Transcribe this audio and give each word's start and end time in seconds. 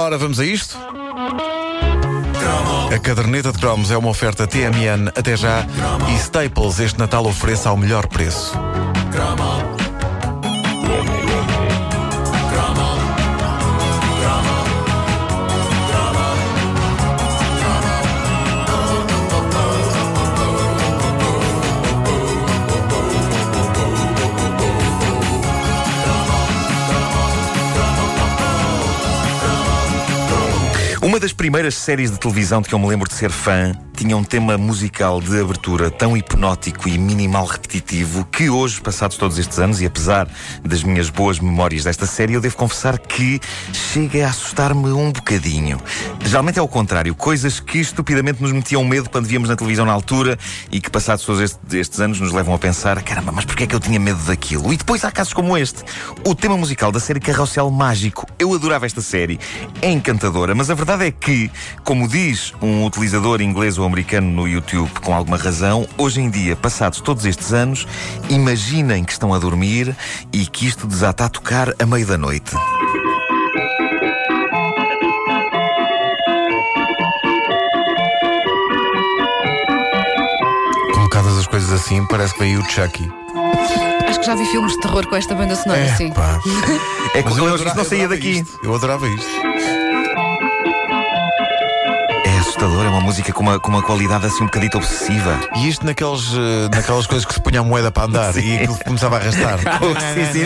Ora, 0.00 0.16
vamos 0.16 0.40
a 0.40 0.46
isto? 0.46 0.78
A 2.90 2.98
caderneta 2.98 3.52
de 3.52 3.58
cromos 3.58 3.90
é 3.90 3.98
uma 3.98 4.08
oferta 4.08 4.46
TMN 4.46 5.08
até 5.14 5.36
já 5.36 5.66
e 6.10 6.16
Staples 6.16 6.80
este 6.80 6.98
Natal 6.98 7.26
ofereça 7.26 7.68
ao 7.68 7.76
melhor 7.76 8.06
preço. 8.06 8.54
Uma 31.10 31.18
das 31.18 31.32
primeiras 31.32 31.74
séries 31.74 32.12
de 32.12 32.20
televisão 32.20 32.62
de 32.62 32.68
que 32.68 32.74
eu 32.76 32.78
me 32.78 32.86
lembro 32.86 33.08
de 33.08 33.14
ser 33.16 33.32
fã 33.32 33.72
tinha 34.00 34.16
um 34.16 34.24
tema 34.24 34.56
musical 34.56 35.20
de 35.20 35.38
abertura 35.38 35.90
tão 35.90 36.16
hipnótico 36.16 36.88
e 36.88 36.96
minimal 36.96 37.44
repetitivo 37.44 38.24
que 38.32 38.48
hoje, 38.48 38.80
passados 38.80 39.18
todos 39.18 39.38
estes 39.38 39.58
anos, 39.58 39.82
e 39.82 39.84
apesar 39.84 40.26
das 40.64 40.82
minhas 40.82 41.10
boas 41.10 41.38
memórias 41.38 41.84
desta 41.84 42.06
série, 42.06 42.32
eu 42.32 42.40
devo 42.40 42.56
confessar 42.56 42.98
que 42.98 43.38
chega 43.74 44.24
a 44.24 44.30
assustar-me 44.30 44.90
um 44.90 45.12
bocadinho. 45.12 45.78
Geralmente 46.24 46.58
é 46.58 46.62
o 46.62 46.66
contrário, 46.66 47.14
coisas 47.14 47.60
que 47.60 47.78
estupidamente 47.78 48.40
nos 48.40 48.52
metiam 48.52 48.82
medo 48.84 49.10
quando 49.10 49.26
víamos 49.26 49.50
na 49.50 49.54
televisão 49.54 49.84
na 49.84 49.92
altura 49.92 50.38
e 50.72 50.80
que, 50.80 50.90
passados 50.90 51.22
todos 51.26 51.42
estes, 51.42 51.74
estes 51.74 52.00
anos, 52.00 52.20
nos 52.20 52.32
levam 52.32 52.54
a 52.54 52.58
pensar: 52.58 53.02
caramba, 53.02 53.32
mas 53.32 53.44
porquê 53.44 53.64
é 53.64 53.66
que 53.66 53.74
eu 53.74 53.80
tinha 53.80 54.00
medo 54.00 54.22
daquilo? 54.24 54.72
E 54.72 54.78
depois 54.78 55.04
há 55.04 55.10
casos 55.10 55.34
como 55.34 55.58
este. 55.58 55.84
O 56.26 56.34
tema 56.34 56.56
musical 56.56 56.90
da 56.90 57.00
série 57.00 57.20
Carrossel 57.20 57.70
Mágico. 57.70 58.26
Eu 58.38 58.54
adorava 58.54 58.86
esta 58.86 59.02
série, 59.02 59.38
é 59.82 59.90
encantadora, 59.90 60.54
mas 60.54 60.70
a 60.70 60.74
verdade 60.74 61.04
é 61.04 61.10
que, 61.10 61.50
como 61.84 62.08
diz 62.08 62.54
um 62.62 62.86
utilizador 62.86 63.42
inglês 63.42 63.76
ou 63.76 63.89
americano 63.90 64.30
no 64.30 64.46
YouTube 64.46 64.88
com 65.02 65.12
alguma 65.12 65.36
razão, 65.36 65.86
hoje 65.98 66.20
em 66.20 66.30
dia, 66.30 66.54
passados 66.54 67.00
todos 67.00 67.24
estes 67.26 67.52
anos, 67.52 67.86
imaginem 68.28 69.02
que 69.02 69.12
estão 69.12 69.34
a 69.34 69.38
dormir 69.38 69.94
e 70.32 70.46
que 70.46 70.64
isto 70.66 70.86
desata 70.86 71.24
a 71.24 71.28
tocar 71.28 71.74
a 71.76 71.84
meio 71.84 72.06
da 72.06 72.16
noite. 72.16 72.52
Colocadas 80.94 81.36
as 81.36 81.46
coisas 81.48 81.72
assim, 81.72 82.06
parece 82.06 82.32
que 82.34 82.40
veio 82.40 82.60
o 82.60 82.70
Chucky. 82.70 83.10
Acho 84.08 84.20
que 84.20 84.26
já 84.26 84.34
vi 84.36 84.44
filmes 84.46 84.72
de 84.72 84.80
terror 84.80 85.06
com 85.06 85.16
esta 85.16 85.34
banda 85.34 85.56
sonora, 85.56 85.96
sim. 85.96 86.12
pá. 86.12 86.40
É 87.14 87.22
que 87.22 87.28
eu 87.28 87.44
eu 87.44 87.56
isto 87.56 87.76
não 87.76 87.84
saía 87.84 88.04
adorava 88.04 88.08
daqui. 88.14 88.30
isto. 88.38 88.60
Eu 88.62 88.74
adorava 88.74 89.08
isto. 89.08 89.49
Assustador, 92.60 92.84
é 92.84 92.88
uma 92.90 93.00
música 93.00 93.32
com 93.32 93.42
uma, 93.42 93.58
com 93.58 93.70
uma 93.70 93.82
qualidade 93.82 94.26
assim 94.26 94.42
um 94.42 94.46
bocadito 94.46 94.76
obsessiva. 94.76 95.38
E 95.56 95.68
isto 95.68 95.84
naqueles, 95.86 96.32
eh, 96.34 96.68
naquelas 96.74 97.06
coisas 97.06 97.24
que 97.24 97.32
se 97.32 97.40
punha 97.40 97.60
a 97.60 97.62
moeda 97.62 97.90
para 97.90 98.04
andar 98.04 98.36
e 98.36 98.56
aquilo 98.56 98.78
começava 98.84 99.16
a 99.16 99.20
arrastar. 99.20 99.58
sim, 100.14 100.24
sim. 100.32 100.44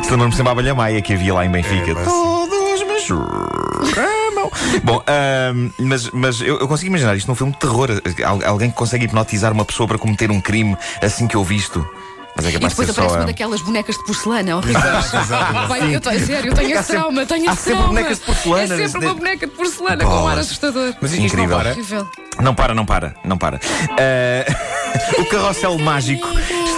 Isto 0.00 0.10
lembra-me 0.10 0.32
sempre 0.34 0.48
a 0.48 0.52
Abelha 0.52 0.74
Maia 0.74 1.00
que 1.00 1.14
havia 1.14 1.32
lá 1.34 1.44
em 1.46 1.50
Benfica. 1.50 1.90
É, 1.90 1.94
pá, 1.94 2.00
sim. 2.00 2.06
Todos 2.10 2.82
me 2.84 3.00
chamam. 3.00 4.50
Bom, 4.84 5.02
ahm, 5.06 5.70
mas, 5.78 6.10
mas 6.10 6.40
eu, 6.42 6.58
eu 6.58 6.68
consigo 6.68 6.88
imaginar 6.90 7.16
isto 7.16 7.28
num 7.28 7.34
filme 7.34 7.52
de 7.52 7.58
terror. 7.58 7.88
Al- 8.24 8.44
Alguém 8.44 8.70
que 8.70 8.76
consegue 8.76 9.06
hipnotizar 9.06 9.52
uma 9.52 9.64
pessoa 9.64 9.86
para 9.88 9.96
cometer 9.98 10.30
um 10.30 10.40
crime 10.40 10.76
assim 11.00 11.26
que 11.26 11.36
eu 11.36 11.42
visto. 11.44 11.86
Mas 12.34 12.46
é 12.46 12.48
E 12.50 12.58
depois 12.58 12.88
aparece 12.90 13.14
uma 13.14 13.22
a- 13.22 13.26
daquelas 13.26 13.60
bonecas 13.60 13.96
de 13.96 14.04
porcelana 14.04 14.56
horríveis. 14.56 14.84
Vai, 15.68 15.94
eu 15.94 16.00
tô, 16.00 16.10
sério, 16.18 16.50
eu 16.50 16.54
tenho 16.54 16.78
esse 16.78 16.92
trauma, 16.92 17.26
tenho 17.26 17.50
esse 17.50 17.64
trauma. 17.64 17.86
bonecas 17.88 18.18
de 18.18 18.24
porcelana 18.24 18.62
É 18.62 18.66
sempre 18.68 18.82
nesse- 18.84 18.96
uma 18.98 19.14
boneca 19.14 19.46
de 19.46 19.52
porcelana 19.52 20.04
com 20.04 20.10
um 20.10 20.28
ar 20.28 20.38
assustador. 20.38 20.94
Mas 21.00 21.12
isto 21.12 21.24
Incrível. 21.26 21.58
não 21.58 21.64
para. 21.64 21.76
Não 22.42 22.54
para, 22.54 22.74
não 22.74 22.86
para, 22.86 23.14
não 23.24 23.38
para. 23.38 23.60
Ah, 23.90 25.20
o 25.20 25.24
Carrossel 25.26 25.78
Mágico 25.78 26.26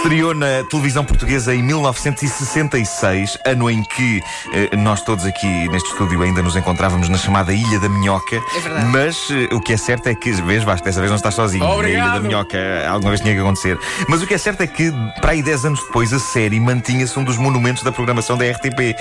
estreou 0.05 0.35
na 0.35 0.63
televisão 0.69 1.03
portuguesa 1.03 1.55
em 1.55 1.63
1966, 1.63 3.39
ano 3.43 3.71
em 3.71 3.81
que 3.83 4.21
eh, 4.53 4.75
nós 4.77 5.01
todos 5.01 5.25
aqui 5.25 5.67
neste 5.69 5.89
estúdio 5.89 6.21
ainda 6.21 6.43
nos 6.43 6.55
encontrávamos 6.55 7.09
na 7.09 7.17
chamada 7.17 7.51
Ilha 7.51 7.79
da 7.79 7.89
Minhoca. 7.89 8.35
É 8.55 8.59
verdade. 8.59 8.85
Mas 8.91 9.17
eh, 9.31 9.49
o 9.51 9.59
que 9.59 9.73
é 9.73 9.77
certo 9.77 10.05
é 10.07 10.13
que, 10.13 10.31
vês, 10.43 10.63
Vasco, 10.63 10.85
dessa 10.85 10.99
vez 10.99 11.09
não 11.09 11.15
estás 11.17 11.33
sozinho. 11.33 11.63
Na 11.63 11.69
Ilha 11.71 11.77
Obrigado. 11.79 12.13
da 12.13 12.19
Minhoca 12.19 12.57
alguma 12.87 13.09
vez 13.09 13.21
tinha 13.21 13.33
que 13.33 13.39
acontecer. 13.39 13.79
Mas 14.07 14.21
o 14.21 14.27
que 14.27 14.35
é 14.35 14.37
certo 14.37 14.61
é 14.61 14.67
que, 14.67 14.91
para 15.21 15.31
aí 15.31 15.41
10 15.41 15.65
anos 15.65 15.79
depois, 15.81 16.13
a 16.13 16.19
série 16.19 16.59
mantinha-se 16.59 17.17
um 17.17 17.23
dos 17.23 17.37
monumentos 17.37 17.81
da 17.81 17.91
programação 17.91 18.37
da 18.37 18.45
RTP. 18.45 18.95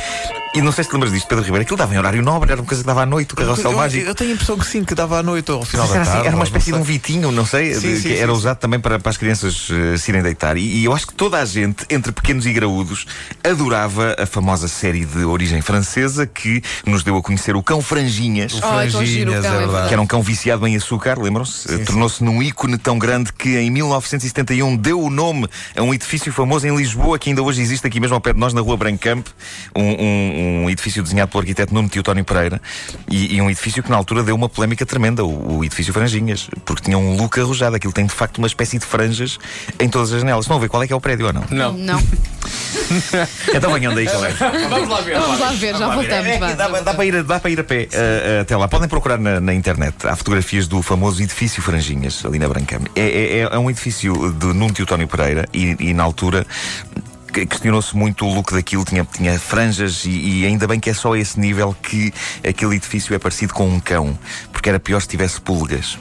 E 0.54 0.62
não 0.62 0.72
sei 0.72 0.84
se 0.84 0.90
te 0.90 0.94
lembras 0.94 1.12
disto, 1.12 1.26
Pedro 1.28 1.44
Ribeiro. 1.44 1.62
Aquilo 1.64 1.76
dava 1.76 1.94
em 1.94 1.98
horário 1.98 2.22
nobre, 2.22 2.50
era 2.50 2.60
uma 2.62 2.66
coisa 2.66 2.82
que 2.82 2.86
dava 2.86 3.02
à 3.02 3.06
noite, 3.06 3.34
o 3.34 3.36
Carrossel 3.36 3.72
eu, 3.72 3.76
Mágico. 3.76 4.06
eu 4.08 4.14
tenho 4.14 4.30
a 4.30 4.34
impressão 4.34 4.56
que 4.56 4.64
sim, 4.66 4.84
que 4.84 4.94
dava 4.94 5.18
à 5.18 5.22
noite 5.22 5.50
ou 5.50 5.58
ao 5.58 5.64
final 5.64 5.84
Era, 5.86 5.94
da 5.96 6.00
assim, 6.02 6.10
tarde. 6.12 6.26
era 6.28 6.36
uma 6.36 6.44
espécie 6.44 6.66
de 6.66 6.78
um 6.78 6.84
sei. 6.84 6.94
vitinho, 6.94 7.30
não 7.32 7.44
sei, 7.44 7.74
Sim, 7.74 7.80
de- 7.80 7.96
sim, 7.96 8.02
que 8.08 8.14
sim, 8.14 8.16
era 8.22 8.32
sim. 8.32 8.38
usado 8.38 8.56
também 8.58 8.78
para, 8.80 8.98
para 9.00 9.10
as 9.10 9.16
crianças 9.16 9.68
eh, 9.70 9.96
se 9.98 10.10
irem 10.12 10.22
deitar. 10.22 10.56
E, 10.56 10.60
e 10.78 10.84
eu 10.84 10.93
acho 10.94 11.06
que 11.06 11.14
toda 11.14 11.38
a 11.38 11.44
gente, 11.44 11.84
entre 11.90 12.12
pequenos 12.12 12.46
e 12.46 12.52
graúdos, 12.52 13.06
adorava 13.42 14.16
a 14.18 14.26
famosa 14.26 14.68
série 14.68 15.04
de 15.04 15.24
origem 15.24 15.60
francesa 15.60 16.26
que 16.26 16.62
nos 16.86 17.02
deu 17.02 17.16
a 17.16 17.22
conhecer 17.22 17.54
o 17.56 17.62
cão 17.62 17.80
Franjinhas. 17.82 18.54
O 18.54 18.60
Franjinhas, 18.60 19.44
é 19.44 19.48
é 19.48 19.58
verdade. 19.58 19.88
Que 19.88 19.94
era 19.94 20.02
um 20.02 20.06
cão 20.06 20.22
viciado 20.22 20.66
em 20.66 20.76
açúcar, 20.76 21.18
lembram-se? 21.20 21.78
Tornou-se 21.84 22.22
num 22.24 22.42
ícone 22.42 22.78
tão 22.78 22.98
grande 22.98 23.32
que 23.32 23.56
em 23.58 23.70
1971 23.70 24.76
deu 24.76 25.00
o 25.02 25.10
nome 25.10 25.46
a 25.76 25.82
um 25.82 25.92
edifício 25.92 26.32
famoso 26.32 26.66
em 26.66 26.76
Lisboa, 26.76 27.18
que 27.18 27.28
ainda 27.30 27.42
hoje 27.42 27.60
existe 27.60 27.86
aqui 27.86 28.00
mesmo 28.00 28.14
ao 28.14 28.20
pé 28.20 28.32
de 28.32 28.38
nós, 28.38 28.52
na 28.54 28.60
Rua 28.60 28.76
Brancamp. 28.76 29.26
Um, 29.74 29.82
um- 29.82 30.64
um 30.64 30.70
edifício 30.70 31.02
desenhado 31.02 31.30
pelo 31.30 31.40
arquiteto 31.42 31.74
Nuno 31.74 31.88
Teotónio 31.88 32.24
Pereira. 32.24 32.60
E, 33.10 33.36
e 33.36 33.40
um 33.42 33.50
edifício 33.50 33.82
que 33.82 33.90
na 33.90 33.96
altura 33.96 34.22
deu 34.22 34.34
uma 34.34 34.48
polémica 34.48 34.86
tremenda, 34.86 35.24
o, 35.24 35.58
o 35.58 35.64
edifício 35.64 35.92
Franjinhas, 35.92 36.48
porque 36.64 36.82
tinha 36.84 36.96
um 36.98 37.16
look 37.16 37.38
arrojado. 37.38 37.76
Aquilo 37.76 37.92
tem 37.92 38.06
de 38.06 38.12
facto 38.14 38.38
uma 38.38 38.46
espécie 38.46 38.78
de 38.78 38.86
franjas 38.86 39.38
em 39.78 39.88
todas 39.88 40.12
as 40.12 40.20
janelas. 40.20 40.44
Estão 40.44 40.56
a 40.56 40.60
ver 40.60 40.68
qual 40.68 40.82
é 40.82 40.83
que 40.86 40.92
é 40.92 40.96
o 40.96 41.00
prédio 41.00 41.26
ou 41.26 41.32
não? 41.32 41.44
Não. 41.50 41.72
Não. 41.72 42.02
Então 43.54 43.72
venham 43.72 43.94
daí, 43.94 44.06
colegas. 44.06 44.38
Vamos 44.68 44.88
lá 44.88 45.00
ver. 45.00 45.18
Vamos 45.18 45.40
lá 45.40 45.52
ver, 45.52 45.76
já 45.76 45.88
voltamos. 45.94 46.26
É, 46.26 46.38
vá, 46.38 46.52
dá, 46.52 46.68
dá 46.68 46.94
para 46.94 47.04
ir, 47.06 47.22
dá 47.22 47.40
para 47.40 47.50
ir 47.50 47.58
a 47.60 47.64
pé 47.64 47.88
uh, 47.92 48.38
uh, 48.38 48.40
até 48.42 48.56
lá. 48.56 48.68
Podem 48.68 48.88
procurar 48.88 49.18
na, 49.18 49.40
na 49.40 49.54
internet. 49.54 49.94
Há 50.06 50.14
fotografias 50.14 50.68
do 50.68 50.82
famoso 50.82 51.22
edifício 51.22 51.62
Franjinhas, 51.62 52.22
ali 52.24 52.38
na 52.38 52.46
Brancame. 52.48 52.86
É, 52.94 53.00
é, 53.00 53.38
é 53.40 53.58
um 53.58 53.70
edifício 53.70 54.12
de 54.32 54.46
Nuno 54.46 54.72
Teotónio 54.72 55.08
Pereira 55.08 55.48
e, 55.52 55.76
e 55.80 55.94
na 55.94 56.02
altura 56.02 56.46
que- 57.32 57.46
questionou-se 57.46 57.96
muito 57.96 58.26
o 58.26 58.34
look 58.34 58.52
daquilo, 58.52 58.84
tinha, 58.84 59.04
tinha 59.04 59.38
franjas 59.38 60.04
e, 60.04 60.10
e 60.40 60.46
ainda 60.46 60.66
bem 60.66 60.78
que 60.78 60.90
é 60.90 60.94
só 60.94 61.14
a 61.14 61.18
esse 61.18 61.40
nível 61.40 61.74
que 61.82 62.12
aquele 62.46 62.76
edifício 62.76 63.14
é 63.14 63.18
parecido 63.18 63.54
com 63.54 63.66
um 63.66 63.80
cão, 63.80 64.16
porque 64.52 64.68
era 64.68 64.78
pior 64.78 65.00
se 65.00 65.08
tivesse 65.08 65.40
pulgas. 65.40 65.98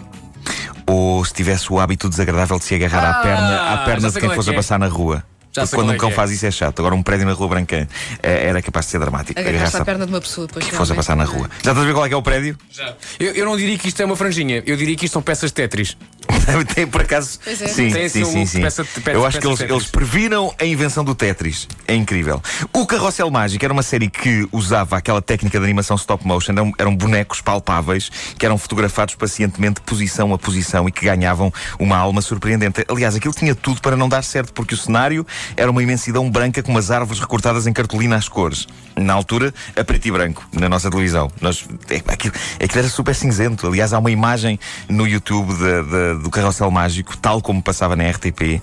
Se 1.34 1.38
tivesse 1.38 1.74
o 1.74 1.80
hábito 1.80 2.08
desagradável 2.10 2.60
de 2.60 2.64
se 2.66 2.76
agarrar 2.76 3.04
à 3.04 3.10
Ah, 3.10 3.24
perna, 3.24 3.74
à 3.74 3.78
perna 3.80 4.12
de 4.12 4.20
quem 4.20 4.30
é 4.30 4.36
fosse 4.36 4.50
que 4.50 4.52
a 4.52 4.54
é. 4.54 4.58
passar 4.58 4.78
na 4.78 4.86
rua. 4.86 5.24
Já 5.52 5.64
Porque 5.64 5.76
quando 5.76 5.90
um 5.90 5.94
é 5.94 5.98
cão 5.98 6.10
é. 6.10 6.12
faz 6.12 6.30
isso 6.30 6.46
é 6.46 6.52
chato. 6.52 6.80
Agora, 6.80 6.94
um 6.94 7.02
prédio 7.02 7.26
na 7.26 7.34
Rua 7.34 7.48
Branca 7.48 7.88
eh, 8.22 8.48
era 8.50 8.62
capaz 8.62 8.86
de 8.86 8.92
ser 8.92 9.00
dramático. 9.00 9.40
Agarraste 9.40 9.58
Agarrar-se 9.60 9.82
à 9.82 9.86
perna 9.86 10.06
de 10.06 10.12
uma 10.12 10.22
pessoa 10.22 10.46
depois. 10.48 10.64
que 10.66 10.72
fosse 10.76 10.92
a 10.92 10.96
realmente. 10.96 11.08
passar 11.08 11.16
na 11.16 11.24
rua. 11.26 11.50
Já 11.64 11.72
estás 11.72 11.78
a 11.80 11.84
ver 11.84 11.94
qual 11.94 12.06
é 12.06 12.08
que 12.10 12.14
é 12.14 12.18
o 12.18 12.22
prédio? 12.24 12.56
Já. 12.72 12.94
Eu, 13.20 13.34
eu 13.34 13.46
não 13.46 13.58
diria 13.58 13.78
que 13.80 13.88
isto 13.88 14.00
é 14.02 14.06
uma 14.06 14.16
franjinha, 14.16 14.62
eu 14.66 14.76
diria 14.78 14.96
que 14.96 15.06
isto 15.06 15.14
são 15.14 15.22
peças 15.24 15.50
de 15.52 15.56
Tetris. 15.56 15.98
Tem 16.76 16.86
por 16.88 17.02
acaso. 17.02 17.40
É. 17.46 17.56
Sim, 17.56 17.90
Tem 17.92 18.10
sim, 18.10 18.22
assim 18.22 18.24
um 18.24 18.26
sim, 18.26 18.46
sim. 18.46 18.62
peça- 18.62 18.84
peça- 18.84 19.12
Eu 19.12 19.26
acho 19.26 19.40
que 19.40 19.48
eles, 19.48 19.60
eles 19.62 19.86
previram 19.88 20.54
a 20.60 20.66
invenção 20.66 21.04
do 21.04 21.14
Tetris. 21.16 21.68
É 21.88 21.96
incrível. 21.96 22.42
O 22.74 22.86
Carrossel 22.86 23.30
Mágico 23.30 23.64
era 23.64 23.74
uma 23.74 23.84
série 23.84 24.10
que 24.10 24.48
usava 24.52 24.98
aquela 24.98 25.22
técnica 25.22 25.58
de 25.60 25.64
animação 25.66 25.96
stop 25.96 26.26
motion. 26.26 26.52
Eram, 26.54 26.72
eram 26.78 26.96
bonecos 26.96 27.42
palpáveis 27.42 28.10
que 28.38 28.46
eram 28.46 28.58
fotografados 28.58 29.16
pacientemente, 29.16 29.82
posição 29.82 30.34
a 30.34 30.38
posição, 30.38 30.88
e 30.88 30.92
que 30.92 31.06
ganhavam 31.06 31.52
uma 31.80 31.98
alma 31.98 32.22
surpreendente. 32.22 32.84
Aliás, 32.88 33.16
aquilo 33.16 33.34
tinha 33.34 33.56
tudo 33.56 33.82
para 33.82 33.96
não 33.96 34.10
dar 34.10 34.24
certo, 34.24 34.54
porque 34.54 34.74
o 34.74 34.78
cenário 34.78 35.26
era 35.56 35.70
uma 35.70 35.82
imensidão 35.84 36.30
branca 36.30 36.62
com 36.64 36.72
umas 36.72 36.92
árvores 36.92 37.20
recortadas 37.20 37.68
em 37.68 37.74
cartolina 37.74 38.16
às 38.16 38.28
cores. 38.28 38.68
Na 38.96 39.14
altura, 39.14 39.54
a 39.76 39.84
preto 39.84 40.08
e 40.08 40.12
branco, 40.12 40.48
na 40.54 40.69
nossa 40.69 40.90
televisão. 40.90 41.31
Nós, 41.42 41.66
é, 41.90 42.02
aquilo, 42.12 42.34
aquilo 42.64 42.80
era 42.80 42.90
super 42.90 43.16
cinzento. 43.16 43.66
Aliás, 43.68 43.92
há 43.94 43.98
uma 44.00 44.12
imagem 44.12 44.60
no 44.88 45.08
YouTube 45.08 45.54
da- 45.56 46.12
do 46.15 46.30
Carrossel 46.30 46.69
Mágico, 46.71 47.18
tal 47.18 47.42
como 47.42 47.62
passava 47.62 47.95
na 47.95 48.10
RTP. 48.10 48.62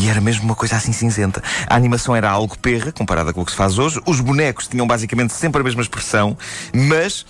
E 0.00 0.08
era 0.08 0.20
mesmo 0.20 0.44
uma 0.44 0.54
coisa 0.54 0.76
assim 0.76 0.92
cinzenta. 0.92 1.42
A 1.66 1.74
animação 1.74 2.14
era 2.14 2.30
algo 2.30 2.58
perra, 2.58 2.92
comparada 2.92 3.32
com 3.32 3.42
o 3.42 3.44
que 3.44 3.50
se 3.50 3.56
faz 3.56 3.78
hoje. 3.78 4.00
Os 4.06 4.20
bonecos 4.20 4.66
tinham 4.66 4.86
basicamente 4.86 5.32
sempre 5.32 5.60
a 5.60 5.64
mesma 5.64 5.82
expressão, 5.82 6.36
mas 6.74 7.24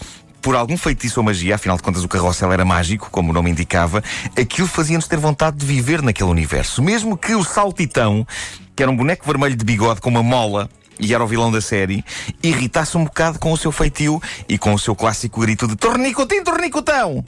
por 0.47 0.55
algum 0.55 0.77
feitiço 0.77 1.19
ou 1.19 1.25
magia, 1.25 1.57
afinal 1.57 1.77
de 1.77 1.83
contas 1.83 2.05
o 2.05 2.09
carrossel 2.09 2.53
era 2.53 2.65
mágico, 2.65 3.09
como 3.11 3.31
o 3.31 3.33
nome 3.33 3.51
indicava, 3.51 4.01
aquilo 4.39 4.69
fazia-nos 4.69 5.09
ter 5.09 5.19
vontade 5.19 5.57
de 5.57 5.67
viver 5.67 6.03
naquele 6.03 6.31
universo. 6.31 6.81
Mesmo 6.81 7.17
que 7.17 7.35
o 7.35 7.43
Saltitão, 7.43 8.25
que 8.77 8.83
era 8.83 8.93
um 8.93 8.97
boneco 8.97 9.27
vermelho 9.27 9.57
de 9.57 9.65
bigode 9.65 10.01
com 10.01 10.09
uma 10.09 10.23
mola, 10.23 10.71
e 11.01 11.13
era 11.13 11.25
o 11.25 11.27
vilão 11.27 11.51
da 11.51 11.61
série, 11.61 12.05
irritasse 12.43 12.97
um 12.97 13.05
bocado 13.05 13.39
com 13.41 13.53
o 13.53 13.57
seu 13.57 13.73
feitio 13.73 14.23
e 14.49 14.57
com 14.57 14.73
o 14.73 14.79
seu 14.79 14.95
clássico 14.95 15.41
grito 15.41 15.67
de 15.67 15.75
Tornicotim, 15.75 16.43
Tornicotão! 16.43 17.25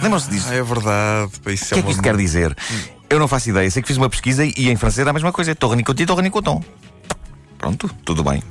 Lembram-se 0.00 0.30
disso? 0.30 0.46
Ah, 0.50 0.54
é 0.54 0.62
verdade. 0.62 1.32
pá, 1.42 1.50
Isso 1.50 1.66
O 1.66 1.68
que 1.68 1.80
é 1.80 1.82
que 1.82 1.90
isto 1.90 2.02
quer 2.02 2.16
dizer? 2.16 2.56
Eu 3.10 3.18
não 3.18 3.28
faço 3.28 3.50
ideia. 3.50 3.70
Sei 3.70 3.82
que 3.82 3.88
fiz 3.88 3.96
uma 3.96 4.08
pesquisa 4.08 4.44
e 4.44 4.70
em 4.70 4.76
francês 4.76 5.00
era 5.00 5.10
a 5.10 5.12
mesma 5.12 5.32
coisa. 5.32 5.54
Tornicotim, 5.54 6.06
Tornicoton. 6.06 6.62
Pronto, 7.58 7.88
tudo 8.04 8.24
bem. 8.24 8.42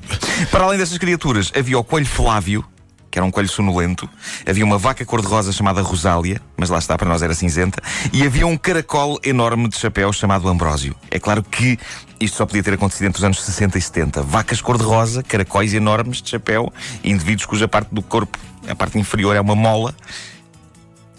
Para 0.51 0.65
além 0.65 0.77
dessas 0.77 0.97
criaturas, 0.97 1.51
havia 1.55 1.77
o 1.77 1.83
coelho 1.83 2.05
Flávio, 2.05 2.63
que 3.09 3.19
era 3.19 3.25
um 3.25 3.31
coelho 3.31 3.49
sonolento, 3.49 4.09
havia 4.47 4.63
uma 4.63 4.77
vaca 4.77 5.03
cor-de-rosa 5.03 5.51
chamada 5.51 5.81
Rosália, 5.81 6.41
mas 6.55 6.69
lá 6.69 6.79
está, 6.79 6.97
para 6.97 7.09
nós 7.09 7.21
era 7.21 7.33
cinzenta, 7.33 7.83
e 8.13 8.23
havia 8.23 8.47
um 8.47 8.55
caracol 8.55 9.19
enorme 9.21 9.67
de 9.67 9.77
chapéu 9.77 10.13
chamado 10.13 10.47
Ambrósio. 10.47 10.95
É 11.09 11.19
claro 11.19 11.43
que 11.43 11.77
isto 12.21 12.37
só 12.37 12.45
podia 12.45 12.63
ter 12.63 12.75
acontecido 12.75 13.07
entre 13.07 13.17
os 13.17 13.23
anos 13.25 13.43
60 13.43 13.77
e 13.77 13.81
70. 13.81 14.23
Vacas 14.23 14.61
cor-de-rosa, 14.61 15.21
caracóis 15.23 15.73
enormes 15.73 16.21
de 16.21 16.29
chapéu, 16.29 16.71
indivíduos 17.03 17.45
cuja 17.45 17.67
parte 17.67 17.93
do 17.93 18.01
corpo, 18.01 18.39
a 18.65 18.75
parte 18.75 18.97
inferior, 18.97 19.35
é 19.35 19.41
uma 19.41 19.55
mola 19.55 19.93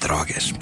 drogas. 0.03 0.53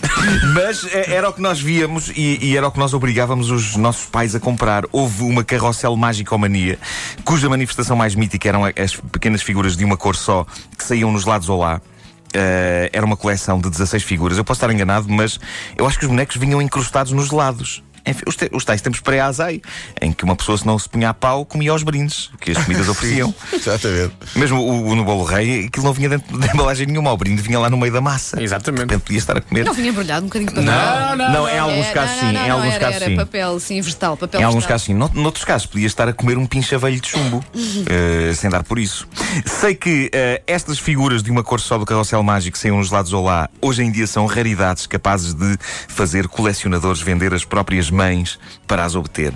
Mas 0.54 0.84
eh, 0.84 1.14
era 1.14 1.28
o 1.28 1.32
que 1.32 1.40
nós 1.40 1.60
víamos 1.60 2.10
e, 2.14 2.38
e, 2.40 2.56
era 2.56 2.68
o 2.68 2.70
que 2.70 2.78
nós 2.78 2.94
obrigávamos 2.94 3.50
os 3.50 3.76
nossos 3.76 4.06
pais 4.06 4.34
a 4.34 4.40
comprar. 4.40 4.84
Houve 4.92 5.22
uma 5.24 5.42
carrossel 5.42 5.96
mágico-mania, 5.96 6.78
cuja 7.24 7.48
manifestação 7.48 7.96
mais 7.96 8.14
mítica 8.14 8.48
eram 8.48 8.64
as 8.64 8.96
pequenas 8.96 9.42
figuras 9.42 9.76
de 9.76 9.84
uma 9.84 9.96
cor 9.96 10.14
só 10.14 10.46
que 10.76 10.84
saíam 10.84 11.10
nos 11.10 11.24
lados 11.24 11.48
ao 11.48 11.58
lá. 11.58 11.80
Uh, 12.30 12.86
era 12.92 13.04
uma 13.04 13.16
coleção 13.16 13.58
de 13.60 13.68
16 13.68 14.04
figuras. 14.04 14.38
Eu 14.38 14.44
posso 14.44 14.58
estar 14.58 14.72
enganado, 14.72 15.08
mas 15.08 15.40
eu 15.76 15.84
acho 15.84 15.98
que 15.98 16.04
os 16.04 16.10
bonecos 16.10 16.36
vinham 16.36 16.62
incrustados 16.62 17.10
nos 17.10 17.32
lados. 17.32 17.82
Enfim, 18.06 18.22
os, 18.26 18.36
te, 18.36 18.48
os 18.52 18.64
tais 18.64 18.80
tempos 18.80 19.00
pré-azai, 19.00 19.60
em 20.00 20.12
que 20.12 20.24
uma 20.24 20.34
pessoa, 20.36 20.56
se 20.58 20.66
não 20.66 20.78
se 20.78 20.88
punha 20.88 21.10
a 21.10 21.14
pau, 21.14 21.44
comia 21.44 21.74
os 21.74 21.82
brindes 21.82 22.30
que 22.40 22.52
as 22.52 22.58
comidas 22.64 22.88
ofereciam. 22.88 23.34
Exatamente. 23.52 24.14
Mesmo 24.36 24.58
o, 24.60 24.88
o, 24.88 24.94
no 24.96 25.04
bolo 25.04 25.24
rei, 25.24 25.66
aquilo 25.66 25.84
não 25.86 25.92
vinha 25.92 26.08
dentro 26.08 26.38
de 26.38 26.46
embalagem 26.52 26.86
nenhuma, 26.86 27.12
o 27.12 27.16
brinde 27.16 27.42
vinha 27.42 27.58
lá 27.58 27.68
no 27.70 27.76
meio 27.76 27.92
da 27.92 28.00
massa. 28.00 28.42
Exatamente. 28.42 28.80
De 28.86 28.92
repente 28.94 29.02
podia 29.06 29.18
estar 29.18 29.36
a 29.36 29.40
comer. 29.40 29.64
Não 29.64 29.74
vinha 29.74 29.90
embrulhado 29.90 30.24
um 30.24 30.28
bocadinho 30.28 30.50
de 30.50 30.54
papel. 30.56 30.72
Não, 30.72 31.16
não, 31.16 31.32
não, 31.32 31.48
em 31.48 31.58
alguns 31.58 31.86
É, 31.86 31.92
casos 31.92 32.16
não, 32.16 32.28
sim. 32.28 32.32
não, 32.34 32.46
em 32.46 32.50
alguns 32.50 32.74
era, 32.74 32.78
casos 32.80 32.96
era 33.02 33.10
sim. 33.10 33.16
papel, 33.16 33.60
sim, 33.60 33.80
vegetal, 33.80 34.16
papel 34.16 34.40
Em 34.40 34.44
alguns 34.44 34.64
vegetal. 34.64 34.74
casos 34.74 34.86
sim. 34.86 34.94
Nout- 34.94 35.16
Noutros 35.18 35.44
casos 35.44 35.66
podia 35.66 35.86
estar 35.86 36.08
a 36.08 36.12
comer 36.12 36.38
um 36.38 36.46
pinchavelho 36.46 37.00
de 37.00 37.08
chumbo, 37.08 37.44
eh, 37.86 38.32
sem 38.34 38.48
dar 38.50 38.62
por 38.62 38.78
isso. 38.78 39.06
Sei 39.44 39.74
que 39.74 40.10
eh, 40.12 40.42
estas 40.46 40.78
figuras 40.78 41.22
de 41.22 41.30
uma 41.30 41.42
cor 41.42 41.60
só 41.60 41.78
do 41.78 41.84
carrossel 41.84 42.22
mágico 42.22 42.56
saíam 42.58 42.78
nos 42.78 42.90
lados 42.90 43.12
ao 43.12 43.22
lá, 43.22 43.48
hoje 43.60 43.82
em 43.82 43.90
dia 43.90 44.06
são 44.06 44.26
raridades 44.26 44.86
capazes 44.86 45.34
de 45.34 45.56
fazer 45.88 46.28
colecionadores 46.28 47.00
vender 47.02 47.32
as 47.34 47.44
próprias 47.44 47.89
mães 47.90 48.38
para 48.66 48.84
as 48.84 48.94
obter. 48.94 49.34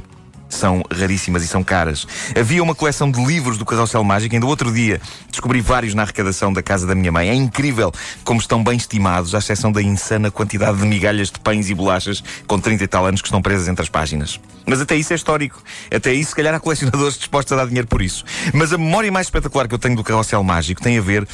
São 0.49 0.83
raríssimas 0.91 1.43
e 1.43 1.49
são 1.49 1.65
caras. 1.65 2.07
Havia 2.39 2.63
uma 2.63 2.75
coleção 2.75 3.11
de 3.11 3.23
livros 3.25 3.59
do 3.59 3.65
Carrossel 3.65 4.05
Mágico. 4.05 4.35
Ainda 4.37 4.47
outro 4.47 4.73
dia 4.73 5.01
descobri 5.29 5.61
vários 5.61 5.95
na 5.95 6.03
arrecadação 6.03 6.53
da 6.53 6.63
casa 6.63 6.87
da 6.87 6.95
minha 6.95 7.11
mãe. 7.11 7.29
É 7.29 7.35
incrível 7.35 7.93
como 8.23 8.39
estão 8.39 8.63
bem 8.63 8.77
estimados, 8.77 9.35
à 9.35 9.39
exceção 9.39 9.73
da 9.73 9.83
insana 9.83 10.31
quantidade 10.31 10.79
de 10.79 10.87
migalhas 10.87 11.31
de 11.31 11.41
pães 11.41 11.71
e 11.71 11.75
bolachas 11.75 12.23
com 12.47 12.61
30 12.61 12.85
e 12.85 12.87
tal 12.87 13.05
anos 13.05 13.21
que 13.21 13.27
estão 13.27 13.43
presas 13.43 13.67
entre 13.67 13.83
as 13.83 13.89
páginas. 13.89 14.39
Mas 14.65 14.81
até 14.81 14.95
isso 14.95 15.13
é 15.13 15.17
histórico. 15.17 15.61
Até 15.93 16.13
isso, 16.13 16.31
se 16.31 16.37
calhar, 16.37 16.55
há 16.55 16.61
colecionadores 16.61 17.19
dispostos 17.19 17.53
a 17.53 17.57
dar 17.57 17.67
dinheiro 17.67 17.89
por 17.89 18.01
isso. 18.01 18.25
Mas 18.53 18.73
a 18.73 18.79
memória 18.79 19.11
mais 19.11 19.27
espetacular 19.27 19.67
que 19.67 19.75
eu 19.75 19.79
tenho 19.79 19.97
do 19.97 20.05
Carrossel 20.05 20.43
Mágico 20.45 20.81
tem 20.81 20.99
a 20.99 21.03
ver 21.03 21.27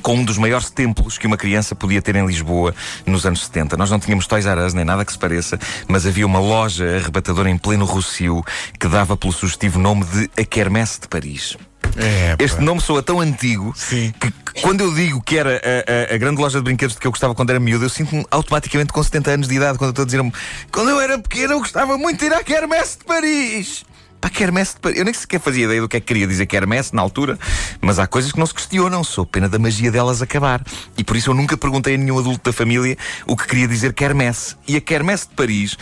com 0.00 0.14
um 0.16 0.24
dos 0.24 0.38
maiores 0.38 0.70
templos 0.70 1.18
que 1.18 1.26
uma 1.26 1.36
criança 1.36 1.74
podia 1.74 2.00
ter 2.00 2.16
em 2.16 2.24
Lisboa 2.26 2.74
nos 3.06 3.26
anos 3.26 3.44
70. 3.44 3.76
Nós 3.76 3.90
não 3.90 3.98
tínhamos 4.00 4.26
Toys 4.26 4.46
R 4.46 4.60
Us, 4.64 4.72
nem 4.74 4.84
nada 4.84 5.04
que 5.04 5.12
se 5.12 5.18
pareça, 5.18 5.58
mas 5.88 6.06
havia 6.06 6.24
uma 6.26 6.38
loja 6.40 6.96
arrebatadora 6.96 7.50
em 7.50 7.58
pleno 7.58 7.84
Rossio 7.84 8.42
que 8.78 8.88
dava 8.88 9.16
pelo 9.16 9.32
sugestivo 9.32 9.78
nome 9.78 10.04
de 10.04 10.30
A 10.40 10.44
Quermesse 10.44 11.00
de 11.00 11.08
Paris. 11.08 11.56
É. 11.96 12.36
Este 12.42 12.60
nome 12.62 12.80
soa 12.80 13.02
tão 13.02 13.20
antigo 13.20 13.72
Sim. 13.76 14.14
que, 14.18 14.32
quando 14.62 14.80
eu 14.80 14.94
digo 14.94 15.20
que 15.20 15.36
era 15.36 15.60
a, 15.62 16.12
a- 16.12 16.14
a 16.14 16.18
grande 16.18 16.40
loja 16.40 16.58
de 16.58 16.64
brinquedos 16.64 16.94
de 16.94 17.00
que 17.00 17.06
eu 17.06 17.10
gostava 17.10 17.34
quando 17.34 17.50
era 17.50 17.60
miúdo, 17.60 17.84
eu 17.84 17.90
sinto-me 17.90 18.24
automaticamente 18.30 18.92
com 18.92 19.02
70 19.02 19.30
anos 19.30 19.48
de 19.48 19.56
idade 19.56 19.76
quando 19.76 19.88
eu 19.88 19.90
estou 19.90 20.02
a 20.04 20.06
dizer 20.06 20.32
quando 20.70 20.88
eu 20.90 21.00
era 21.00 21.18
pequeno 21.18 21.52
eu 21.54 21.58
gostava 21.58 21.98
muito 21.98 22.20
de 22.20 22.26
ir 22.26 22.32
à 22.32 22.42
Quermesse 22.42 22.98
de 22.98 23.04
Paris. 23.04 23.84
Pá, 24.22 24.30
Quermesse 24.30 24.74
de 24.74 24.80
Paris. 24.80 24.98
Eu 24.98 25.04
nem 25.04 25.12
sequer 25.12 25.40
fazia 25.40 25.64
ideia 25.64 25.80
do 25.80 25.88
que 25.88 25.96
é 25.96 26.00
que 26.00 26.06
queria 26.06 26.28
dizer 26.28 26.46
Quermesse 26.46 26.94
na 26.94 27.02
altura, 27.02 27.36
mas 27.80 27.98
há 27.98 28.06
coisas 28.06 28.30
que 28.30 28.38
não 28.38 28.46
se 28.46 28.54
questionam, 28.54 29.02
sou 29.02 29.26
pena 29.26 29.48
da 29.48 29.58
magia 29.58 29.90
delas 29.90 30.22
acabar. 30.22 30.62
E 30.96 31.02
por 31.02 31.16
isso 31.16 31.30
eu 31.30 31.34
nunca 31.34 31.56
perguntei 31.56 31.96
a 31.96 31.98
nenhum 31.98 32.20
adulto 32.20 32.48
da 32.48 32.52
família 32.52 32.96
o 33.26 33.36
que 33.36 33.48
queria 33.48 33.66
dizer 33.66 33.92
Quermesse. 33.92 34.54
E 34.68 34.76
a 34.76 34.80
Quermesse 34.80 35.28
de 35.28 35.34
Paris 35.34 35.76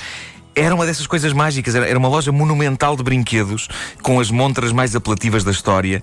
era 0.55 0.75
uma 0.75 0.87
dessas 0.87 1.07
coisas 1.07 1.35
mágicas, 1.35 1.75
era, 1.75 1.99
uma 1.99 2.09
loja 2.09 2.33
monumental 2.33 2.97
de 2.97 3.03
brinquedos 3.03 3.69
com 4.03 4.19
as 4.19 4.31
montras 4.31 4.73
mais 4.73 4.97
apelativas 4.97 5.45
da 5.45 5.51
história. 5.51 6.03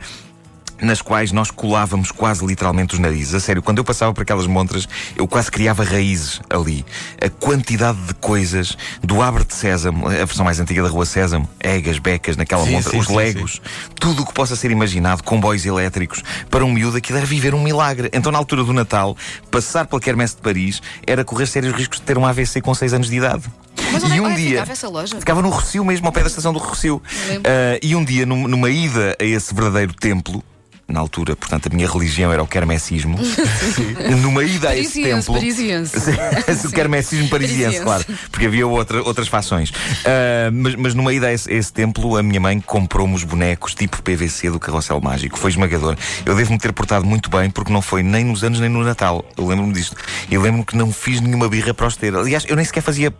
Nas 0.81 1.01
quais 1.01 1.31
nós 1.31 1.49
colávamos 1.49 2.11
quase 2.11 2.45
literalmente 2.45 2.93
os 2.93 2.99
narizes. 2.99 3.33
A 3.33 3.39
sério, 3.39 3.63
quando 3.63 3.79
eu 3.79 3.83
passava 3.83 4.13
por 4.13 4.21
aquelas 4.21 4.45
montras, 4.45 4.87
eu 5.15 5.27
quase 5.27 5.49
criava 5.49 5.83
raízes 5.83 6.39
ali. 6.49 6.85
A 7.19 7.29
quantidade 7.29 7.97
de 8.03 8.13
coisas 8.15 8.77
do 9.01 9.21
Abre 9.21 9.43
de 9.43 9.55
Sésamo, 9.55 10.05
a 10.07 10.11
versão 10.11 10.45
mais 10.45 10.59
antiga 10.59 10.83
da 10.83 10.89
Rua 10.89 11.05
Sésamo, 11.05 11.49
egas, 11.59 11.97
becas, 11.97 12.37
naquela 12.37 12.63
Sim, 12.63 12.71
montra, 12.73 12.91
sim, 12.91 12.99
os 12.99 13.07
sim, 13.07 13.15
legos, 13.15 13.61
tudo 13.99 14.21
o 14.21 14.25
que 14.25 14.33
possa 14.33 14.55
ser 14.55 14.69
imaginado, 14.69 15.23
comboios 15.23 15.65
elétricos, 15.65 16.23
para 16.49 16.63
um 16.63 16.71
miúdo 16.71 16.97
aquilo 16.97 17.17
era 17.17 17.25
viver 17.27 17.55
um 17.55 17.61
milagre. 17.63 18.09
Então, 18.13 18.31
na 18.31 18.37
altura 18.37 18.63
do 18.63 18.71
Natal, 18.73 19.17
passar 19.49 19.87
pela 19.87 19.99
Quermesse 19.99 20.35
de 20.35 20.41
Paris 20.41 20.81
era 21.07 21.25
correr 21.25 21.47
sérios 21.47 21.73
riscos 21.75 21.97
de 21.99 22.05
ter 22.05 22.17
um 22.19 22.25
AVC 22.25 22.61
com 22.61 22.73
6 22.75 22.93
anos 22.93 23.09
de 23.09 23.15
idade. 23.17 23.43
Mas 23.91 24.03
onde 24.03 24.15
e 24.15 24.21
um 24.21 24.27
é 24.27 24.35
que 24.35 24.41
dia 24.41 24.49
ficava 24.51 24.71
essa 24.71 24.89
loja? 24.89 25.19
ficava 25.19 25.41
no 25.41 25.49
Rocio 25.49 25.83
mesmo, 25.85 26.05
ao 26.07 26.11
pé 26.11 26.21
da 26.21 26.27
estação 26.27 26.51
do 26.53 26.59
Rocio. 26.59 27.01
Ah, 27.43 27.79
e 27.81 27.95
um 27.95 28.03
dia, 28.03 28.25
num- 28.25 28.47
numa 28.47 28.69
ida 28.69 29.15
a 29.19 29.23
esse 29.23 29.53
verdadeiro 29.53 29.93
templo, 29.93 30.43
na 30.87 30.99
altura, 30.99 31.35
portanto, 31.35 31.67
a 31.71 31.75
minha 31.75 31.87
religião 31.89 32.31
era 32.31 32.41
o 32.41 32.47
quermessismo. 32.47 33.17
numa 34.21 34.43
ida 34.43 34.69
a 34.69 34.77
esse 34.77 35.03
templo. 35.03 35.33
parisiense. 35.33 35.97
o 36.65 36.71
quermessismo 36.71 37.29
parisiense, 37.29 37.83
Parisiense. 37.83 37.83
claro. 37.83 38.05
Porque 38.31 38.45
havia 38.45 38.65
outra, 38.65 39.03
outras 39.03 39.27
fações. 39.27 39.71
Ah, 40.05 40.49
mas, 40.51 40.75
mas 40.75 40.93
numa 40.93 41.13
ida 41.13 41.27
a 41.27 41.33
esse, 41.33 41.51
a 41.51 41.53
esse 41.53 41.73
templo, 41.73 42.15
a 42.15 42.23
minha 42.23 42.39
mãe 42.39 42.59
comprou-me 42.61 43.13
os 43.15 43.23
bonecos 43.23 43.75
tipo 43.75 44.01
PVC 44.01 44.49
do 44.49 44.59
carrossel 44.59 45.01
mágico. 45.01 45.37
Foi 45.37 45.51
esmagador. 45.51 45.97
Eu 46.25 46.35
devo-me 46.35 46.57
ter 46.57 46.71
portado 46.71 47.05
muito 47.05 47.29
bem 47.29 47.49
porque 47.49 47.71
não 47.71 47.81
foi 47.81 48.01
nem 48.01 48.23
nos 48.23 48.43
anos 48.43 48.59
nem 48.59 48.69
no 48.69 48.83
Natal. 48.83 49.25
Eu 49.37 49.45
lembro-me 49.45 49.73
disto. 49.73 49.95
E 50.29 50.37
lembro-me 50.37 50.65
que 50.65 50.77
não 50.77 50.91
fiz 50.91 51.19
nenhuma 51.19 51.49
birra 51.49 51.73
para 51.73 51.87
os 51.87 51.95
ter. 51.95 52.15
Aliás, 52.15 52.45
eu 52.47 52.55
nem 52.55 52.63
sequer 52.63 52.81
fazia 52.81 53.13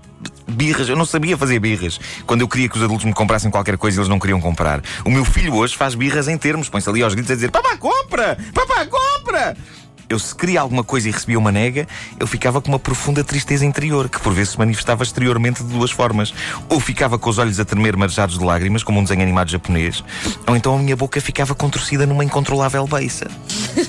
birras, 0.47 0.89
eu 0.89 0.95
não 0.95 1.05
sabia 1.05 1.37
fazer 1.37 1.59
birras. 1.59 1.99
Quando 2.25 2.41
eu 2.41 2.47
queria 2.47 2.69
que 2.69 2.77
os 2.77 2.83
adultos 2.83 3.05
me 3.05 3.13
comprassem 3.13 3.51
qualquer 3.51 3.77
coisa, 3.77 3.99
eles 3.99 4.09
não 4.09 4.19
queriam 4.19 4.39
comprar. 4.39 4.81
O 5.05 5.09
meu 5.09 5.25
filho 5.25 5.53
hoje 5.55 5.75
faz 5.75 5.95
birras 5.95 6.27
em 6.27 6.37
termos, 6.37 6.69
põe-se 6.69 6.89
ali 6.89 7.03
aos 7.03 7.13
gritos 7.13 7.31
a 7.31 7.35
dizer: 7.35 7.51
Papá, 7.51 7.77
compra! 7.77 8.37
Papá, 8.53 8.85
compra! 8.85 9.55
Eu, 10.09 10.17
se 10.19 10.33
queria 10.33 10.61
alguma 10.61 10.83
coisa 10.83 11.09
e 11.09 11.11
recebia 11.11 11.37
uma 11.37 11.51
nega, 11.51 11.87
eu 12.19 12.25
ficava 12.25 12.61
com 12.61 12.69
uma 12.69 12.79
profunda 12.79 13.23
tristeza 13.23 13.65
interior, 13.65 14.09
que 14.09 14.19
por 14.19 14.33
vezes 14.33 14.53
se 14.53 14.59
manifestava 14.59 15.03
exteriormente 15.03 15.63
de 15.63 15.69
duas 15.69 15.91
formas. 15.91 16.33
Ou 16.69 16.79
ficava 16.79 17.17
com 17.19 17.29
os 17.29 17.37
olhos 17.37 17.59
a 17.59 17.65
tremer 17.65 17.97
marejados 17.97 18.37
de 18.37 18.43
lágrimas, 18.43 18.83
como 18.83 18.99
um 18.99 19.03
desenho 19.03 19.21
animado 19.21 19.49
japonês, 19.49 20.03
ou 20.45 20.55
então 20.55 20.75
a 20.75 20.79
minha 20.79 20.95
boca 20.95 21.19
ficava 21.19 21.53
contorcida 21.53 22.05
numa 22.05 22.23
incontrolável 22.23 22.87
beiça 22.87 23.27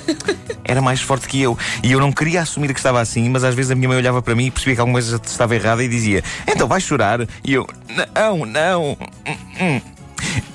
era 0.69 0.83
mais 0.83 1.01
forte 1.01 1.27
que 1.27 1.41
eu. 1.41 1.59
E 1.83 1.91
eu 1.91 1.99
não 1.99 2.13
queria 2.13 2.43
assumir 2.43 2.73
que 2.73 2.79
estava 2.79 3.01
assim, 3.01 3.29
mas 3.31 3.43
às 3.43 3.55
vezes 3.55 3.71
a 3.71 3.75
minha 3.75 3.89
mãe 3.89 3.97
olhava 3.97 4.21
para 4.21 4.35
mim 4.35 4.47
e 4.47 4.51
percebia 4.51 4.75
que 4.75 4.81
alguma 4.81 5.01
coisa 5.01 5.21
estava 5.25 5.55
errada 5.57 5.83
e 5.83 5.89
dizia: 5.89 6.23
Então 6.47 6.69
vais 6.69 6.85
chorar? 6.85 7.21
E 7.43 7.55
eu: 7.55 7.67
Não, 8.15 8.45
não. 8.45 8.97
hum, 9.27 9.37
hum." 9.61 9.98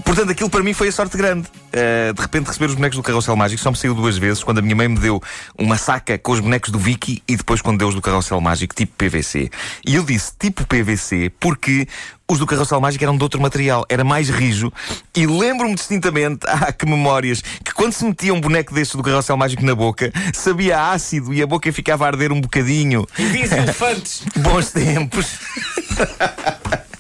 Portanto, 0.04 0.32
aquilo 0.32 0.50
para 0.50 0.62
mim 0.64 0.74
foi 0.74 0.90
a 0.90 0.92
sorte 0.92 1.18
grande. 1.18 1.48
Uh, 1.48 2.14
de 2.14 2.22
repente, 2.22 2.48
receber 2.48 2.66
os 2.66 2.76
bonecos 2.76 2.98
do 2.98 3.04
Carrossel 3.04 3.36
Mágico 3.36 3.62
só 3.62 3.72
me 3.72 3.78
saiu 3.78 3.96
duas 3.96 4.18
vezes. 4.18 4.44
Quando 4.44 4.60
a 4.60 4.62
minha 4.62 4.76
mãe 4.76 4.88
me 4.88 5.00
deu 5.00 5.22
uma 5.58 5.78
saca 5.78 6.18
com 6.18 6.32
os 6.32 6.40
bonecos 6.40 6.70
do 6.70 6.80
Vicky 6.80 7.24
e 7.28 7.36
depois 7.36 7.62
quando 7.62 7.80
deu 7.80 7.88
os 7.88 7.96
do 7.96 8.02
Carrossel 8.02 8.40
Mágico, 8.42 8.76
tipo 8.76 8.94
PVC. 8.98 9.50
E 9.86 9.96
eu 9.96 10.04
disse 10.04 10.34
tipo 10.38 10.66
PVC 10.66 11.32
porque 11.40 11.88
os 12.30 12.40
do 12.40 12.46
Carrossel 12.46 12.80
Mágico 12.80 13.04
eram 13.04 13.18
de 13.18 13.24
outro 13.24 13.42
material, 13.42 13.86
era 13.90 14.04
mais 14.04 14.30
rijo. 14.30 14.72
E 15.16 15.26
lembro-me 15.26 15.76
distintamente, 15.76 16.46
ah, 16.48 16.72
que 16.72 16.86
memórias, 16.86 17.42
que 17.42 17.74
quando 17.74 17.94
se 17.94 18.06
metia 18.06 18.34
um 18.34 18.42
boneco 18.42 18.74
destes 18.74 18.96
do 18.96 19.04
Carrossel 19.04 19.38
Mágico 19.38 19.66
na 19.66 19.76
boca, 19.76 20.12
sabia 20.34 20.92
ácido 20.92 21.34
e 21.34 21.42
a 21.42 21.48
boca 21.48 21.72
ficava 21.72 22.06
a 22.06 22.08
arder 22.08 22.32
um 22.32 22.42
bocadinho. 22.42 23.08
Diz 23.18 23.52
elefantes. 23.52 24.24
Bons 24.38 24.72
tempos. 24.72 25.40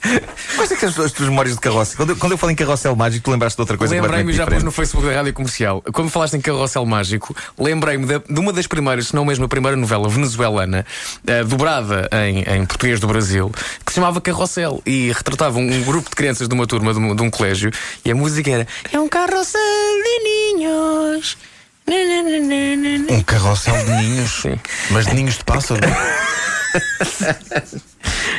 Que 0.83 0.91
são 0.91 1.05
as 1.05 1.13
tuas 1.13 1.29
memórias 1.29 1.55
de 1.55 1.61
carroça? 1.61 1.95
Quando 1.95 2.09
eu, 2.09 2.15
quando 2.17 2.33
eu 2.33 2.37
falo 2.37 2.51
em 2.51 2.55
carrossel 2.55 2.93
mágico, 2.93 3.23
tu 3.23 3.31
lembraste 3.31 3.55
de 3.55 3.61
outra 3.61 3.77
coisa 3.77 3.95
Lembrei-me 3.95 4.33
já 4.33 4.43
pus 4.43 4.49
diferente. 4.49 4.65
no 4.65 4.71
Facebook 4.71 5.07
da 5.07 5.13
Rádio 5.13 5.33
Comercial. 5.33 5.81
Quando 5.93 6.09
falaste 6.09 6.33
em 6.33 6.41
carrossel 6.41 6.85
mágico, 6.85 7.33
lembrei-me 7.57 8.05
de, 8.05 8.19
de 8.19 8.39
uma 8.39 8.51
das 8.51 8.67
primeiras, 8.67 9.07
se 9.07 9.15
não 9.15 9.23
mesmo 9.23 9.45
a 9.45 9.47
primeira 9.47 9.77
novela 9.77 10.09
venezuelana, 10.09 10.85
eh, 11.25 11.43
dobrada 11.45 12.09
em, 12.11 12.41
em 12.41 12.65
português 12.65 12.99
do 12.99 13.07
Brasil, 13.07 13.49
que 13.85 13.93
se 13.93 13.95
chamava 13.95 14.19
Carrossel 14.19 14.81
e 14.85 15.11
retratava 15.13 15.57
um, 15.57 15.73
um 15.73 15.83
grupo 15.83 16.09
de 16.09 16.15
crianças 16.17 16.49
de 16.49 16.53
uma 16.53 16.67
turma 16.67 16.93
de 16.93 16.99
um, 16.99 17.15
de 17.15 17.21
um 17.21 17.29
colégio 17.29 17.71
e 18.03 18.11
a 18.11 18.15
música 18.15 18.51
era 18.51 18.67
É 18.91 18.99
um 18.99 19.07
carrossel 19.07 19.61
de 19.61 20.23
ninhos. 20.23 21.37
Um 23.09 23.23
carrossel 23.23 23.75
de 23.85 23.91
ninhos. 23.91 24.41
Sim. 24.41 24.59
Mas 24.91 25.05
de 25.05 25.13
ninhos 25.13 25.37
de 25.37 25.45
pássaro. 25.45 25.79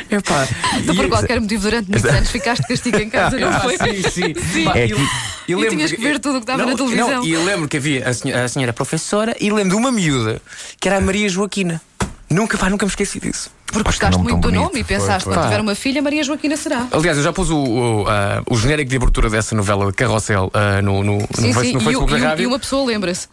Epá, 0.09 0.47
Então, 0.77 0.95
por 0.95 1.05
e- 1.05 1.09
qualquer 1.09 1.39
motivo, 1.41 1.63
durante 1.63 1.89
muitos 1.89 2.09
anos 2.09 2.29
ficaste 2.29 2.67
castigo 2.67 2.97
em 2.97 3.09
casa, 3.09 3.37
não 3.39 3.49
Ah, 3.49 3.59
foi? 3.61 3.77
sim, 3.77 4.03
sim. 4.09 4.33
Pá, 4.65 4.77
É 4.77 4.85
e- 4.85 4.93
que- 4.93 5.01
e 5.01 5.51
E 5.51 5.55
lembro 5.55 5.69
tinhas 5.71 5.91
que 5.91 6.01
ver 6.01 6.19
tudo 6.19 6.39
o 6.39 6.41
que 6.45 6.51
Não, 6.51 6.65
na 6.65 6.75
televisão. 6.75 7.09
não, 7.09 7.25
e 7.25 7.31
eu 7.33 7.43
lembro 7.43 7.67
que 7.67 7.77
havia 7.77 8.07
a 8.07 8.13
senhora, 8.13 8.43
a 8.43 8.47
senhora 8.47 8.73
professora 8.73 9.35
e 9.39 9.49
lembro 9.51 9.71
de 9.71 9.75
uma 9.75 9.91
miúda 9.91 10.41
que 10.79 10.87
era 10.87 10.97
a 10.97 11.01
Maria 11.01 11.27
Joaquina. 11.29 11.81
Nunca, 12.29 12.57
pá, 12.57 12.69
nunca 12.69 12.85
me 12.85 12.89
esqueci 12.89 13.19
disso. 13.19 13.49
Porque 13.83 13.89
gostaste 13.99 14.17
muito 14.21 14.35
do 14.37 14.41
bonito. 14.49 14.61
nome 14.63 14.79
e 14.79 14.83
pensaste, 14.83 15.27
quando 15.29 15.43
tiver 15.43 15.61
uma 15.61 15.75
filha, 15.75 16.01
Maria 16.01 16.23
Joaquina 16.23 16.55
será. 16.57 16.87
Aliás, 16.91 17.17
eu 17.17 17.23
já 17.23 17.31
pus 17.33 17.49
o, 17.49 17.57
o, 17.57 18.05
ah, 18.07 18.41
o 18.49 18.57
genérico 18.57 18.89
de 18.89 18.95
abertura 18.97 19.29
dessa 19.29 19.55
novela 19.55 19.85
de 19.87 19.93
Carrossel 19.93 20.49
ah, 20.53 20.81
no, 20.81 21.03
no, 21.03 21.17
no, 21.19 21.27
Sim, 21.33 21.53
face- 21.53 21.67
sim. 21.67 21.73
no 21.73 21.81
E, 21.81 21.83
Facebook 21.83 22.11
da 22.11 22.17
e 22.17 22.21
o- 22.21 22.25
rádio. 22.25 22.43
e 22.43 22.47
uma 22.47 22.59
pessoa 22.59 22.85
lembra-se. 22.85 23.27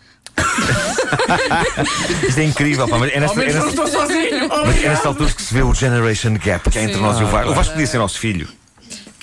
Isto 2.29 2.41
é 2.41 2.45
incrível, 2.45 2.89
pá, 2.89 2.99
mas 2.99 3.13
é 3.13 3.21
nesta, 3.21 3.43
é 3.43 3.53
nesta- 3.53 3.69
estou 3.69 3.87
sozinho! 3.87 4.49
mas 4.67 4.83
é 4.85 4.89
nesta 4.89 5.09
altura 5.09 5.31
que 5.31 5.43
se 5.43 5.53
vê 5.55 5.63
o 5.63 5.75
generation 5.75 6.35
gap 6.43 6.71
que 6.71 6.79
há 6.79 6.83
entre 6.83 6.97
Sim. 6.97 7.03
nós 7.03 7.19
e 7.21 7.25
o 7.25 7.27
Vasco. 7.27 7.51
O 7.51 7.55
Vasco 7.55 7.73
podia 7.73 7.87
ser 7.87 7.99
nosso 7.99 8.19
filho. 8.19 8.49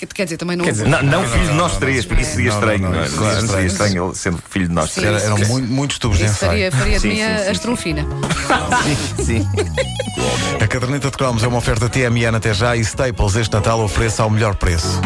Quer- 0.00 0.06
Quer 0.06 0.24
dizer, 0.24 0.36
também 0.38 0.56
não. 0.56 0.64
Quer 0.64 0.70
dizer, 0.72 0.88
Não, 0.88 1.02
não 1.02 1.24
filho 1.28 1.46
de 1.46 1.52
nós 1.54 1.76
três, 1.76 2.04
porque 2.06 2.22
isso 2.22 2.32
seria 2.32 2.52
Não, 2.52 2.60
não, 2.60 2.72
estranho. 2.72 2.82
não, 2.82 2.90
não 2.90 3.02
é? 3.02 3.06
isso 3.06 3.46
seria 3.48 3.66
estranho. 3.66 4.06
ele 4.06 4.14
sendo 4.16 4.42
filho 4.48 4.68
de 4.68 4.74
nós 4.74 4.94
três. 4.94 5.08
Era- 5.08 5.22
eram 5.24 5.38
muitos 5.60 5.98
tubos 5.98 6.16
de 6.18 6.24
ensaio. 6.24 6.72
faria, 6.72 6.98
de 6.98 7.08
mim 7.08 7.22
a, 7.22 7.38
sim, 7.38 7.48
a 7.48 7.52
sim. 9.18 9.24
Sim. 9.24 9.48
A 10.62 10.66
caderneta 10.66 11.10
de 11.10 11.16
cromos 11.16 11.42
é 11.42 11.48
uma 11.48 11.58
oferta 11.58 11.88
TMN 11.88 12.36
até 12.36 12.52
já 12.54 12.76
e 12.76 12.80
Staples 12.80 13.36
este 13.36 13.52
Natal 13.52 13.80
ofereça 13.80 14.22
ao 14.22 14.30
melhor 14.30 14.54
preço. 14.54 15.00